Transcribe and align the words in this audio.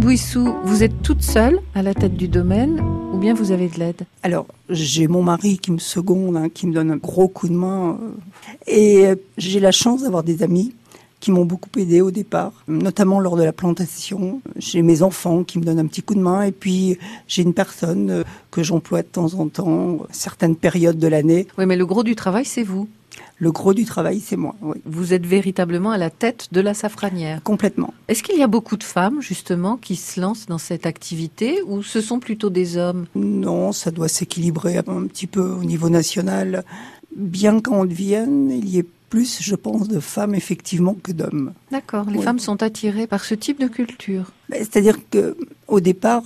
Bouissou, 0.00 0.54
vous 0.64 0.82
êtes 0.82 1.02
toute 1.02 1.22
seule 1.22 1.60
à 1.74 1.82
la 1.82 1.92
tête 1.92 2.16
du 2.16 2.26
domaine 2.26 2.80
ou 3.12 3.18
bien 3.18 3.34
vous 3.34 3.52
avez 3.52 3.68
de 3.68 3.78
l'aide 3.78 4.06
Alors, 4.22 4.46
j'ai 4.70 5.08
mon 5.08 5.22
mari 5.22 5.58
qui 5.58 5.70
me 5.72 5.78
seconde, 5.78 6.38
hein, 6.38 6.48
qui 6.48 6.66
me 6.66 6.72
donne 6.72 6.90
un 6.90 6.96
gros 6.96 7.28
coup 7.28 7.48
de 7.48 7.52
main. 7.52 7.98
euh, 8.00 8.08
et 8.66 9.06
euh, 9.06 9.14
j'ai 9.36 9.60
la 9.60 9.72
chance 9.72 10.02
d'avoir 10.02 10.22
des 10.22 10.42
amis 10.42 10.74
qui 11.20 11.30
m'ont 11.30 11.44
beaucoup 11.44 11.68
aidé 11.76 12.00
au 12.00 12.10
départ, 12.10 12.52
notamment 12.66 13.20
lors 13.20 13.36
de 13.36 13.42
la 13.42 13.52
plantation. 13.52 14.40
J'ai 14.56 14.80
mes 14.80 15.02
enfants 15.02 15.44
qui 15.44 15.58
me 15.58 15.64
donnent 15.64 15.80
un 15.80 15.86
petit 15.86 16.00
coup 16.00 16.14
de 16.14 16.20
main 16.20 16.44
et 16.44 16.52
puis 16.52 16.96
j'ai 17.28 17.42
une 17.42 17.52
personne 17.52 18.10
euh, 18.10 18.22
que 18.50 18.62
j'emploie 18.62 19.02
de 19.02 19.08
temps 19.08 19.34
en 19.34 19.48
temps, 19.48 19.98
certaines 20.10 20.56
périodes 20.56 20.98
de 20.98 21.08
l'année. 21.08 21.46
Oui, 21.58 21.66
mais 21.66 21.76
le 21.76 21.84
gros 21.84 22.04
du 22.04 22.16
travail, 22.16 22.46
c'est 22.46 22.62
vous. 22.62 22.88
Le 23.38 23.50
gros 23.52 23.72
du 23.74 23.84
travail, 23.86 24.20
c'est 24.20 24.36
moi, 24.36 24.54
oui, 24.60 24.76
Vous 24.84 25.14
êtes 25.14 25.24
véritablement 25.26 25.90
à 25.90 25.98
la 25.98 26.10
tête 26.10 26.48
de 26.52 26.60
la 26.60 26.74
safranière. 26.74 27.42
complètement. 27.42 27.94
Est-ce 28.08 28.22
qu'il 28.22 28.38
y 28.38 28.42
a 28.42 28.46
beaucoup 28.46 28.76
de 28.76 28.84
femmes, 28.84 29.22
justement, 29.22 29.76
qui 29.78 29.96
se 29.96 30.20
lancent 30.20 30.46
dans 30.46 30.58
cette 30.58 30.84
activité 30.86 31.62
ou 31.66 31.82
ce 31.82 32.00
sont 32.00 32.18
plutôt 32.20 32.50
des 32.50 32.76
hommes? 32.76 33.06
Non, 33.14 33.72
ça 33.72 33.90
doit 33.90 34.08
s'équilibrer 34.08 34.76
un 34.78 35.06
petit 35.06 35.26
peu 35.26 35.40
au 35.42 35.64
niveau 35.64 35.88
national. 35.88 36.64
Bien 37.16 37.60
qu'en 37.60 37.84
Vienne, 37.84 38.50
il 38.50 38.68
y 38.68 38.78
ait 38.78 38.86
plus, 39.08 39.38
je 39.42 39.56
pense, 39.56 39.88
de 39.88 39.98
femmes 40.00 40.34
effectivement 40.36 40.94
que 41.02 41.10
d'hommes. 41.10 41.52
D'accord, 41.72 42.06
les 42.10 42.18
Oui. 42.18 42.24
femmes 42.24 42.38
sont 42.38 42.62
attirées 42.62 43.06
par 43.08 43.24
ce 43.24 43.34
type 43.34 43.58
de 43.58 43.66
culture. 43.66 44.32
Ben, 44.48 44.58
C'est-à-dire 44.60 44.98
que 45.10 45.36
au 45.66 45.80
départ, 45.80 46.22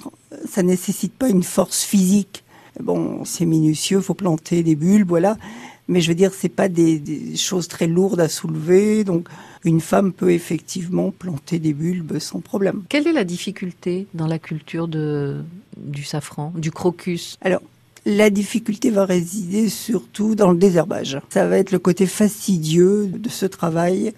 ça 0.51 0.63
nécessite 0.63 1.15
pas 1.15 1.29
une 1.31 1.43
force 1.45 1.83
physique. 1.83 2.45
Bon, 2.83 3.25
c'est 3.25 3.47
minutieux, 3.47 4.01
faut 4.01 4.15
planter 4.15 4.63
des 4.63 4.75
bulbes, 4.75 5.09
voilà. 5.09 5.37
Mais 5.89 6.01
je 6.01 6.09
veux 6.09 6.15
dire, 6.15 6.33
c'est 6.33 6.49
pas 6.49 6.69
des, 6.69 6.99
des 6.99 7.37
choses 7.37 7.69
très 7.69 7.87
lourdes 7.87 8.21
à 8.21 8.29
soulever. 8.29 9.05
Donc, 9.05 9.29
une 9.65 9.81
femme 9.81 10.13
peut 10.13 10.33
effectivement 10.33 11.11
planter 11.11 11.59
des 11.59 11.75
bulbes 11.75 12.19
sans 12.19 12.41
problème. 12.41 12.85
Quelle 12.89 13.07
est 13.07 13.13
la 13.13 13.25
difficulté 13.25 14.07
dans 14.15 14.27
la 14.27 14.39
culture 14.39 14.89
de, 14.89 15.43
du 15.77 16.05
safran, 16.05 16.53
du 16.57 16.71
crocus? 16.71 17.37
Alors, 17.43 17.63
la 18.07 18.31
difficulté 18.31 18.91
va 18.91 19.05
résider 19.05 19.69
surtout 19.69 20.35
dans 20.35 20.53
le 20.53 20.59
désherbage. 20.59 21.19
Ça 21.31 21.47
va 21.47 21.59
être 21.59 21.73
le 21.73 21.79
côté 21.79 22.07
fastidieux 22.07 23.07
de 23.07 23.29
ce 23.29 23.47
travail 23.47 24.13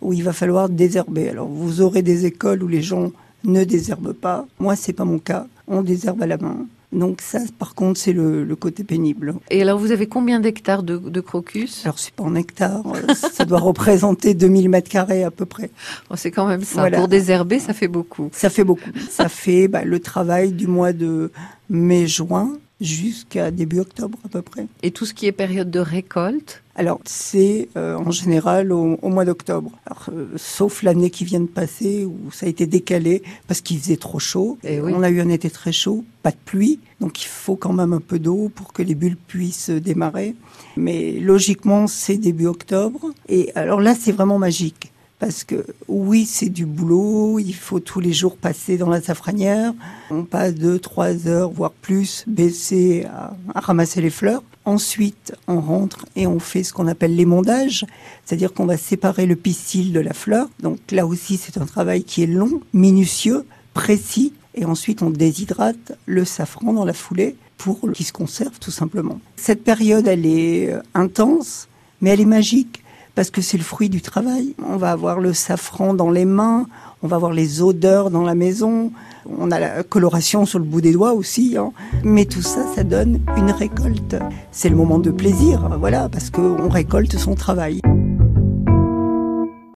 où 0.00 0.12
il 0.12 0.22
va 0.22 0.32
falloir 0.32 0.68
désherber. 0.68 1.28
Alors, 1.28 1.48
vous 1.48 1.80
aurez 1.80 2.02
des 2.02 2.26
écoles 2.26 2.62
où 2.62 2.68
les 2.68 2.82
gens 2.82 3.10
ne 3.44 3.64
désherbent 3.64 4.12
pas. 4.12 4.46
Moi, 4.58 4.76
c'est 4.76 4.92
pas 4.92 5.04
mon 5.04 5.18
cas. 5.18 5.46
On 5.66 5.82
désherbe 5.82 6.22
à 6.22 6.26
la 6.26 6.38
main. 6.38 6.66
Donc 6.94 7.20
ça, 7.20 7.40
par 7.58 7.74
contre, 7.74 7.98
c'est 8.00 8.12
le, 8.12 8.44
le 8.44 8.56
côté 8.56 8.84
pénible. 8.84 9.34
Et 9.50 9.60
alors, 9.62 9.78
vous 9.78 9.92
avez 9.92 10.06
combien 10.06 10.40
d'hectares 10.40 10.82
de, 10.82 10.96
de 10.96 11.20
crocus? 11.20 11.82
Alors, 11.84 11.98
c'est 11.98 12.14
pas 12.14 12.22
en 12.24 12.34
hectares. 12.34 12.82
euh, 12.86 13.14
ça 13.14 13.44
doit 13.44 13.58
représenter 13.70 14.32
2000 14.34 14.68
mètres 14.68 14.88
carrés 14.90 15.24
à 15.24 15.30
peu 15.30 15.44
près. 15.44 15.70
Oh, 16.10 16.14
C'est 16.16 16.30
quand 16.30 16.46
même 16.46 16.62
ça. 16.62 16.80
Voilà. 16.80 16.98
Pour 16.98 17.08
désherber, 17.08 17.58
ça 17.58 17.72
fait 17.74 17.88
beaucoup. 17.88 18.28
Ça 18.32 18.48
fait 18.48 18.64
beaucoup. 18.64 18.90
Ça 19.10 19.28
fait 19.28 19.68
bah, 19.68 19.84
le 19.84 19.98
travail 20.00 20.52
du 20.52 20.66
mois 20.66 20.92
de 20.92 21.30
mai-juin 21.68 22.52
jusqu'à 22.84 23.50
début 23.50 23.80
octobre 23.80 24.18
à 24.24 24.28
peu 24.28 24.42
près. 24.42 24.66
Et 24.82 24.90
tout 24.90 25.06
ce 25.06 25.14
qui 25.14 25.26
est 25.26 25.32
période 25.32 25.70
de 25.70 25.80
récolte 25.80 26.62
Alors, 26.76 27.00
c'est 27.04 27.68
euh, 27.76 27.96
en 27.96 28.10
général 28.10 28.72
au, 28.72 28.98
au 29.02 29.08
mois 29.08 29.24
d'octobre. 29.24 29.70
Euh, 30.10 30.26
sauf 30.36 30.82
l'année 30.82 31.10
qui 31.10 31.24
vient 31.24 31.40
de 31.40 31.46
passer 31.46 32.04
où 32.04 32.30
ça 32.30 32.46
a 32.46 32.48
été 32.48 32.66
décalé 32.66 33.22
parce 33.48 33.60
qu'il 33.60 33.78
faisait 33.78 33.96
trop 33.96 34.18
chaud. 34.18 34.58
Eh 34.64 34.80
oui. 34.80 34.92
On 34.94 35.02
a 35.02 35.10
eu 35.10 35.20
un 35.20 35.28
été 35.28 35.50
très 35.50 35.72
chaud, 35.72 36.04
pas 36.22 36.30
de 36.30 36.36
pluie, 36.44 36.78
donc 37.00 37.22
il 37.22 37.28
faut 37.28 37.56
quand 37.56 37.72
même 37.72 37.92
un 37.92 38.00
peu 38.00 38.18
d'eau 38.18 38.50
pour 38.54 38.72
que 38.72 38.82
les 38.82 38.94
bulles 38.94 39.16
puissent 39.16 39.70
démarrer. 39.70 40.34
Mais 40.76 41.12
logiquement, 41.12 41.86
c'est 41.86 42.16
début 42.16 42.46
octobre. 42.46 43.12
Et 43.28 43.52
alors 43.54 43.80
là, 43.80 43.94
c'est 43.98 44.12
vraiment 44.12 44.38
magique. 44.38 44.92
Parce 45.24 45.42
que 45.42 45.64
oui, 45.88 46.26
c'est 46.26 46.50
du 46.50 46.66
boulot, 46.66 47.38
il 47.38 47.54
faut 47.54 47.80
tous 47.80 47.98
les 47.98 48.12
jours 48.12 48.36
passer 48.36 48.76
dans 48.76 48.90
la 48.90 49.00
safranière. 49.00 49.72
On 50.10 50.24
passe 50.24 50.54
deux, 50.54 50.78
trois 50.78 51.26
heures, 51.26 51.50
voire 51.50 51.70
plus, 51.70 52.24
baissé 52.26 53.06
à, 53.06 53.34
à 53.54 53.60
ramasser 53.60 54.02
les 54.02 54.10
fleurs. 54.10 54.42
Ensuite, 54.66 55.32
on 55.48 55.62
rentre 55.62 56.04
et 56.14 56.26
on 56.26 56.38
fait 56.40 56.62
ce 56.62 56.74
qu'on 56.74 56.88
appelle 56.88 57.16
l'émondage, 57.16 57.86
c'est-à-dire 58.22 58.52
qu'on 58.52 58.66
va 58.66 58.76
séparer 58.76 59.24
le 59.24 59.34
pistil 59.34 59.94
de 59.94 60.00
la 60.00 60.12
fleur. 60.12 60.46
Donc 60.60 60.78
là 60.90 61.06
aussi, 61.06 61.38
c'est 61.38 61.56
un 61.56 61.64
travail 61.64 62.04
qui 62.04 62.22
est 62.22 62.26
long, 62.26 62.60
minutieux, 62.74 63.46
précis. 63.72 64.34
Et 64.54 64.66
ensuite, 64.66 65.00
on 65.00 65.08
déshydrate 65.08 65.92
le 66.04 66.26
safran 66.26 66.74
dans 66.74 66.84
la 66.84 66.92
foulée 66.92 67.34
pour 67.56 67.80
qu'il 67.92 68.04
se 68.04 68.12
conserve 68.12 68.58
tout 68.60 68.70
simplement. 68.70 69.20
Cette 69.36 69.64
période, 69.64 70.06
elle 70.06 70.26
est 70.26 70.70
euh, 70.70 70.82
intense, 70.92 71.68
mais 72.02 72.10
elle 72.10 72.20
est 72.20 72.26
magique 72.26 72.73
parce 73.14 73.30
que 73.30 73.40
c'est 73.40 73.56
le 73.58 73.64
fruit 73.64 73.88
du 73.88 74.00
travail. 74.00 74.54
On 74.66 74.76
va 74.76 74.90
avoir 74.90 75.20
le 75.20 75.32
safran 75.32 75.94
dans 75.94 76.10
les 76.10 76.24
mains, 76.24 76.66
on 77.02 77.08
va 77.08 77.16
avoir 77.16 77.32
les 77.32 77.62
odeurs 77.62 78.10
dans 78.10 78.22
la 78.22 78.34
maison, 78.34 78.90
on 79.38 79.50
a 79.50 79.58
la 79.58 79.82
coloration 79.82 80.46
sur 80.46 80.58
le 80.58 80.64
bout 80.64 80.80
des 80.80 80.92
doigts 80.92 81.12
aussi. 81.12 81.56
hein. 81.58 81.72
Mais 82.02 82.24
tout 82.24 82.42
ça, 82.42 82.60
ça 82.74 82.84
donne 82.84 83.20
une 83.36 83.50
récolte. 83.50 84.16
C'est 84.50 84.68
le 84.68 84.76
moment 84.76 84.98
de 84.98 85.10
plaisir, 85.10 85.76
voilà, 85.78 86.08
parce 86.08 86.30
qu'on 86.30 86.68
récolte 86.68 87.16
son 87.18 87.34
travail. 87.34 87.80